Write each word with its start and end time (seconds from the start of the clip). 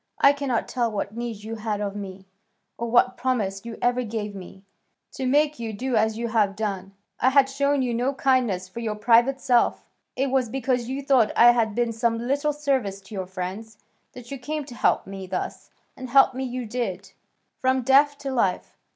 I 0.19 0.33
cannot 0.33 0.67
tell 0.67 0.91
what 0.91 1.15
need 1.15 1.43
you 1.43 1.57
had 1.57 1.79
of 1.79 1.95
me, 1.95 2.25
or 2.75 2.87
what 2.89 3.17
promise 3.17 3.63
you 3.65 3.77
ever 3.83 4.01
gave 4.01 4.33
me, 4.33 4.65
to 5.11 5.27
make 5.27 5.59
you 5.59 5.73
do 5.73 5.95
as 5.95 6.17
you 6.17 6.29
have 6.29 6.55
done. 6.55 6.95
I 7.19 7.29
had 7.29 7.47
shown 7.47 7.83
you 7.83 7.93
no 7.93 8.15
kindness 8.15 8.67
for 8.67 8.79
your 8.79 8.95
private 8.95 9.39
self: 9.39 9.85
it 10.15 10.31
was 10.31 10.49
because 10.49 10.89
you 10.89 11.03
thought 11.03 11.31
I 11.35 11.51
had 11.51 11.75
been 11.75 11.89
of 11.89 11.93
some 11.93 12.17
little 12.17 12.51
service 12.51 12.99
to 13.01 13.13
your 13.13 13.27
friends, 13.27 13.77
that 14.13 14.31
you 14.31 14.39
came 14.39 14.65
to 14.65 14.73
help 14.73 15.05
me 15.05 15.27
thus, 15.27 15.69
and 15.95 16.09
help 16.09 16.33
me 16.33 16.45
you 16.45 16.65
did, 16.65 17.11
from 17.59 17.83
death 17.83 18.17
to 18.21 18.31
life. 18.31 18.75